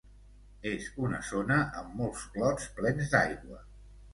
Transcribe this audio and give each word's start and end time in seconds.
És 0.69 0.87
una 1.07 1.19
zona 1.27 1.57
amb 1.81 1.93
molts 2.01 2.25
clots 2.39 2.69
plens 2.81 3.13
d'aigua. 3.13 3.63